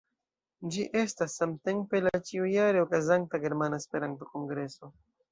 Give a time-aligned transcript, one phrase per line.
[0.75, 4.91] Ĝi estas samtempe la ĉiujare okazanta Germana Esperanto-Kongreso.